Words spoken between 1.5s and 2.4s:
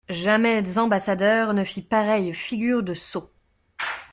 ne fit pareille